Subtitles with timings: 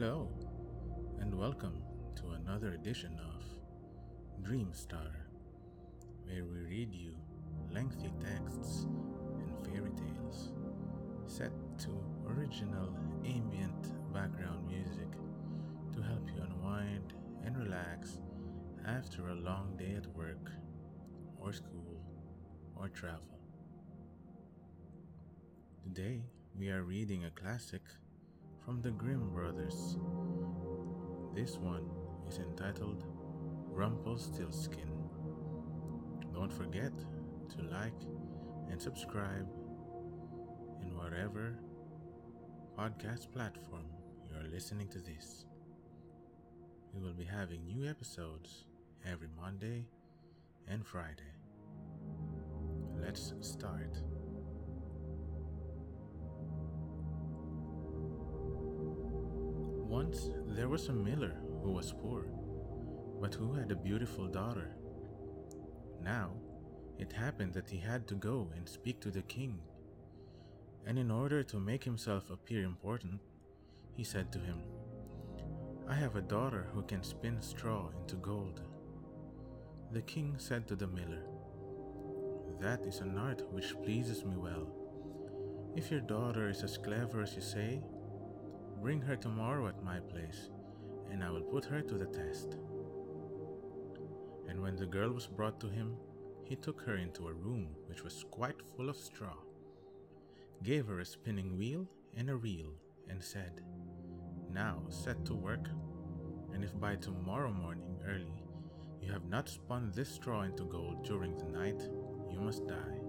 [0.00, 0.28] Hello,
[1.18, 1.82] and welcome
[2.14, 3.42] to another edition of
[4.48, 5.10] Dreamstar,
[6.22, 7.16] where we read you
[7.72, 8.86] lengthy texts
[9.40, 10.52] and fairy tales
[11.26, 11.88] set to
[12.28, 15.10] original ambient background music
[15.92, 18.20] to help you unwind and relax
[18.86, 20.52] after a long day at work
[21.40, 22.00] or school
[22.76, 23.40] or travel.
[25.82, 26.22] Today
[26.56, 27.82] we are reading a classic
[28.68, 29.96] from the Grimm brothers.
[31.34, 31.88] This one
[32.28, 33.02] is entitled
[33.70, 34.92] Rumpelstiltskin.
[36.34, 37.98] Don't forget to like
[38.70, 39.48] and subscribe
[40.82, 41.54] in whatever
[42.78, 43.86] podcast platform
[44.28, 45.46] you are listening to this.
[46.92, 48.66] We will be having new episodes
[49.10, 49.86] every Monday
[50.68, 51.32] and Friday.
[53.00, 54.02] Let's start.
[59.98, 62.26] Once there was a miller who was poor,
[63.20, 64.68] but who had a beautiful daughter.
[66.00, 66.30] Now,
[67.00, 69.58] it happened that he had to go and speak to the king.
[70.86, 73.18] And in order to make himself appear important,
[73.96, 74.60] he said to him,
[75.88, 78.60] I have a daughter who can spin straw into gold.
[79.90, 81.24] The king said to the miller,
[82.60, 84.68] That is an art which pleases me well.
[85.74, 87.82] If your daughter is as clever as you say,
[88.80, 90.50] Bring her tomorrow at my place,
[91.10, 92.56] and I will put her to the test.
[94.48, 95.96] And when the girl was brought to him,
[96.44, 99.34] he took her into a room which was quite full of straw,
[100.62, 102.72] gave her a spinning wheel and a reel,
[103.08, 103.62] and said,
[104.50, 105.68] Now set to work,
[106.54, 108.44] and if by tomorrow morning early
[109.02, 111.82] you have not spun this straw into gold during the night,
[112.30, 113.00] you must die.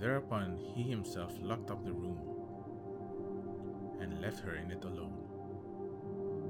[0.00, 2.35] Thereupon he himself locked up the room
[4.00, 5.22] and left her in it alone.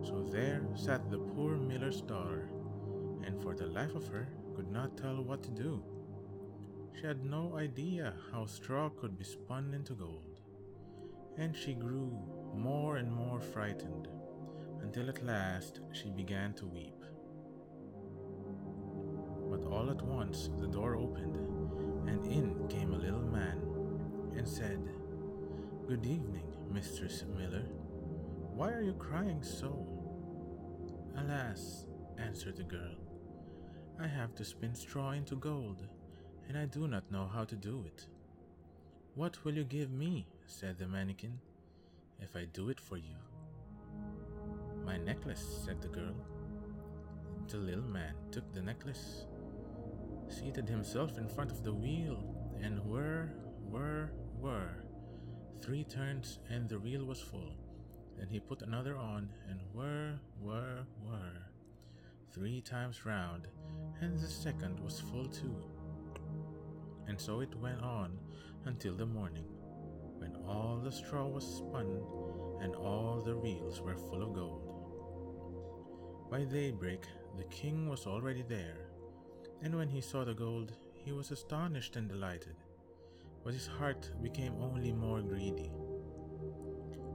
[0.03, 2.49] So there sat the poor miller's daughter,
[3.25, 5.83] and for the life of her could not tell what to do.
[6.95, 10.41] She had no idea how straw could be spun into gold,
[11.37, 12.11] and she grew
[12.55, 14.09] more and more frightened
[14.83, 17.05] until at last she began to weep.
[19.51, 21.37] But all at once the door opened,
[22.09, 23.61] and in came a little man
[24.37, 24.81] and said,
[25.87, 27.65] Good evening, Mistress Miller.
[28.55, 29.87] Why are you crying so?
[31.17, 31.87] Alas,
[32.19, 32.97] answered the girl,
[33.99, 35.87] I have to spin straw into gold,
[36.49, 38.07] and I do not know how to do it.
[39.15, 41.39] What will you give me, said the mannikin,
[42.21, 43.17] if I do it for you?
[44.85, 46.15] My necklace, said the girl.
[47.49, 49.27] The little man took the necklace,
[50.29, 52.23] seated himself in front of the wheel,
[52.63, 53.33] and whir,
[53.71, 54.06] whir,
[55.67, 57.53] Three turns and the reel was full.
[58.17, 61.43] Then he put another on and whir, whir, whir.
[62.33, 63.49] Three times round,
[64.01, 65.57] and the second was full too.
[67.09, 68.17] And so it went on
[68.67, 69.47] until the morning,
[70.19, 72.01] when all the straw was spun
[72.63, 74.63] and all the reels were full of gold.
[76.31, 77.03] By daybreak,
[77.37, 78.87] the king was already there,
[79.63, 82.55] and when he saw the gold, he was astonished and delighted
[83.47, 85.71] but his heart became only more greedy.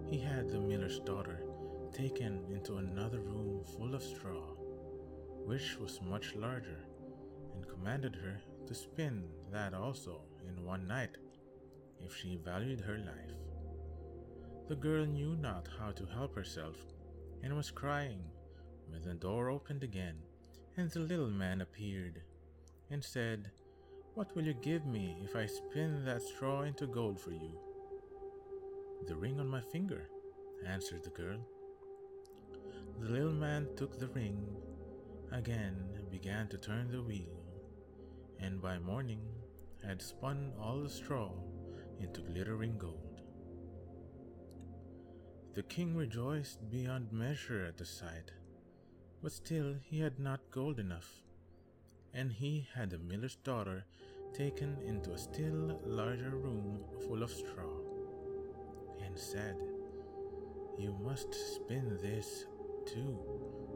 [0.10, 1.44] He had the miller's daughter
[1.92, 4.54] taken into another room full of straw,
[5.46, 6.86] which was much larger,
[7.54, 11.18] and commanded her to spin that also in one night,
[12.00, 13.36] if she valued her life.
[14.70, 16.78] The girl knew not how to help herself,
[17.44, 18.24] and was crying
[18.88, 20.16] when the door opened again,
[20.78, 22.22] and the little man appeared,
[22.90, 23.52] and said,
[24.14, 27.58] what will you give me if I spin that straw into gold for you?
[29.08, 30.10] The ring on my finger,
[30.68, 31.40] answered the girl.
[33.00, 34.46] The little man took the ring
[35.32, 35.76] again
[36.12, 37.40] began to turn the wheel,
[38.40, 39.22] and by morning
[39.82, 41.32] had spun all the straw
[42.00, 43.22] into glittering gold.
[45.54, 48.32] The king rejoiced beyond measure at the sight,
[49.24, 51.22] but still he had not gold enough
[52.14, 53.86] and he had the miller's daughter
[54.34, 57.80] taken into a still larger room full of straw,
[59.06, 59.56] and said,
[60.78, 62.46] You must spin this
[62.86, 63.20] too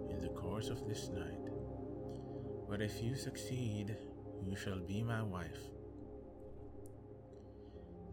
[0.10, 1.50] in the course of this night.
[2.70, 3.96] But if you succeed,
[4.44, 5.70] you shall be my wife.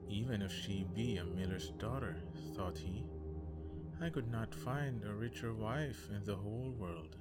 [0.08, 2.16] Even if she be a miller's daughter,
[2.54, 3.04] thought he,
[4.00, 7.16] I could not find a richer wife in the whole world.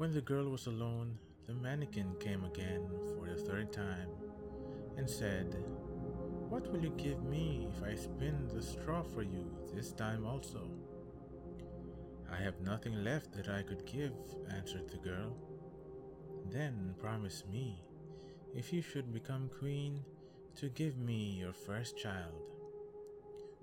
[0.00, 4.08] When the girl was alone, the mannikin came again for the third time
[4.96, 5.62] and said,
[6.48, 9.44] What will you give me if I spin the straw for you
[9.74, 10.70] this time also?
[12.32, 14.14] I have nothing left that I could give,
[14.56, 15.36] answered the girl.
[16.50, 17.82] Then promise me,
[18.56, 20.02] if you should become queen,
[20.56, 22.40] to give me your first child.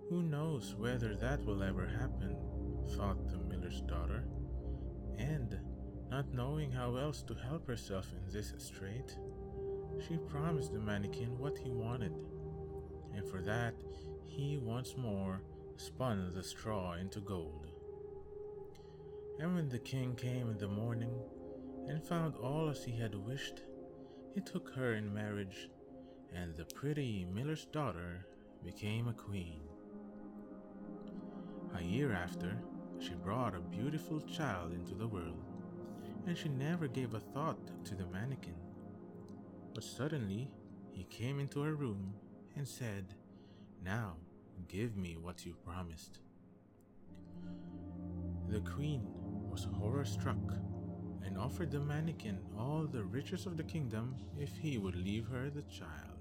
[0.07, 2.38] Who knows whether that will ever happen,
[2.95, 4.24] thought the miller's daughter,
[5.18, 5.56] and,
[6.09, 9.18] not knowing how else to help herself in this strait,
[10.07, 12.13] she promised the mannikin what he wanted,
[13.15, 13.74] and for that
[14.25, 15.42] he once more
[15.75, 17.68] spun the straw into gold.
[19.39, 21.13] And when the king came in the morning
[21.88, 23.62] and found all as he had wished,
[24.33, 25.69] he took her in marriage,
[26.33, 28.25] and the pretty miller's daughter
[28.63, 29.62] became a queen.
[31.77, 32.57] A year after,
[33.00, 35.44] she brought a beautiful child into the world,
[36.28, 38.56] and she never gave a thought to the mannikin.
[39.74, 40.52] But suddenly,
[40.92, 42.14] he came into her room
[42.58, 43.14] and said,
[43.84, 44.16] Now,
[44.68, 46.20] give me what you promised.
[48.50, 49.08] The queen
[49.50, 50.54] was horror struck
[51.26, 55.50] and offered the mannikin all the riches of the kingdom if he would leave her
[55.50, 56.20] the child.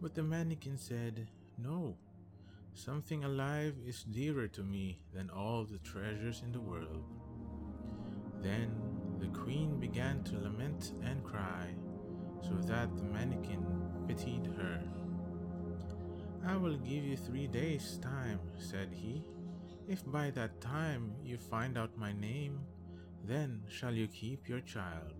[0.00, 1.96] But the mannikin said, No,
[2.74, 7.27] something alive is dearer to me than all the treasures in the world.
[8.42, 8.70] Then
[9.18, 11.74] the queen began to lament and cry,
[12.42, 13.64] so that the mannikin
[14.06, 14.80] pitied her.
[16.46, 19.24] I will give you three days' time, said he.
[19.88, 22.60] If by that time you find out my name,
[23.24, 25.14] then shall you keep your child.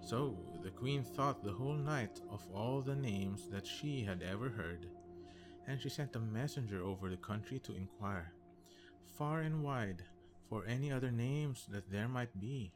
[0.00, 4.48] So the queen thought the whole night of all the names that she had ever
[4.48, 4.86] heard,
[5.66, 8.32] and she sent a messenger over the country to inquire,
[9.18, 10.02] far and wide,
[10.48, 12.72] for any other names that there might be.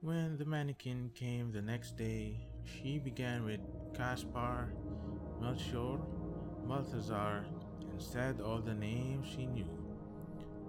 [0.00, 3.60] When the mannikin came the next day, she began with
[3.94, 4.72] Caspar,
[5.40, 5.98] Melchior,
[6.66, 7.44] Balthazar,
[7.90, 9.70] and said all the names she knew,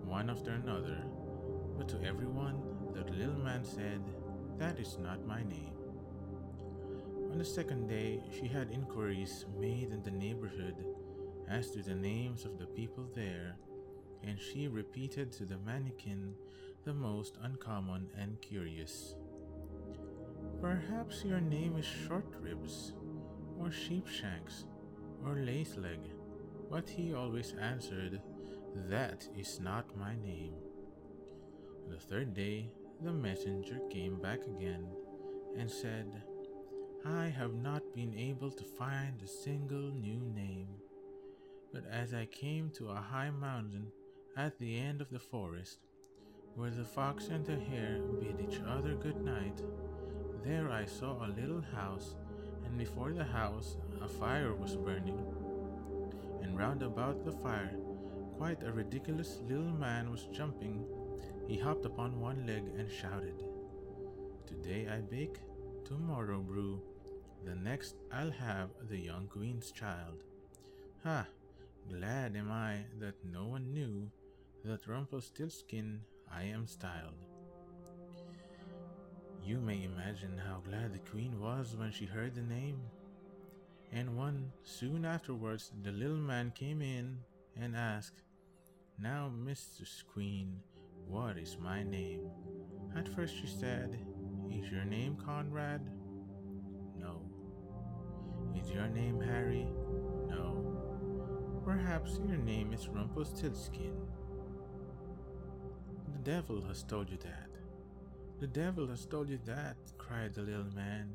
[0.06, 1.04] one after another,
[1.78, 2.62] but to everyone,
[2.94, 4.02] the little man said,
[4.60, 5.74] That is not my name.
[7.32, 10.76] On the second day, she had inquiries made in the neighborhood
[11.50, 13.56] as to the names of the people there,
[14.26, 16.34] and she repeated to the mannikin
[16.86, 19.16] the most uncommon and curious.
[20.62, 22.94] Perhaps your name is Short Ribs,
[23.60, 24.66] or Sheepshanks,
[25.26, 26.00] or Lace Leg,
[26.70, 28.22] but he always answered,
[28.90, 30.54] That is not my name.
[31.90, 32.70] The third day,
[33.02, 34.88] the messenger came back again
[35.58, 36.24] and said,
[37.06, 40.68] I have not been able to find a single new name.
[41.74, 43.92] But as I came to a high mountain
[44.36, 45.80] at the end of the forest,
[46.56, 49.62] where the fox and the hare bid each other good night,
[50.44, 52.16] there I saw a little house,
[52.66, 55.24] and before the house a fire was burning.
[56.42, 57.76] And round about the fire,
[58.38, 60.86] quite a ridiculous little man was jumping
[61.48, 63.44] he hopped upon one leg and shouted,
[64.48, 65.40] Today I bake,
[65.84, 66.82] tomorrow brew,
[67.46, 70.24] the next I'll have the young queen's child.
[71.04, 71.28] Ha!
[71.90, 74.10] Glad am I that no one knew
[74.66, 76.00] that Rumpelstiltskin
[76.32, 77.26] I am styled.
[79.44, 82.80] You may imagine how glad the queen was when she heard the name.
[83.92, 87.18] And one soon afterwards the little man came in
[87.60, 88.24] and asked,
[88.98, 90.62] Now, Mistress Queen,
[91.08, 92.30] what is my name?
[92.96, 94.00] At first she said,
[94.50, 95.82] Is your name Conrad?
[96.98, 97.22] No.
[98.56, 99.68] Is your name Harry?
[100.30, 101.62] No.
[101.66, 103.94] Perhaps your name is Rumpelstiltskin.
[106.24, 107.50] The devil has told you that.
[108.40, 111.10] The devil has told you that, cried the little man,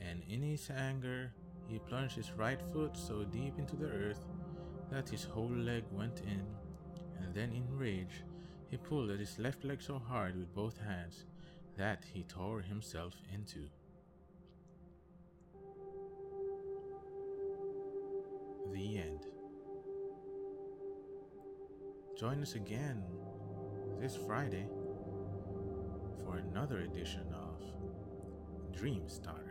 [0.00, 1.32] and in his anger
[1.68, 4.24] he plunged his right foot so deep into the earth
[4.90, 6.42] that his whole leg went in,
[7.22, 8.24] and then in rage
[8.68, 11.26] he pulled at his left leg so hard with both hands
[11.78, 13.68] that he tore himself into.
[18.72, 19.26] The end.
[22.18, 23.04] Join us again
[24.00, 24.66] this Friday
[26.24, 29.43] for another edition of Dream Start.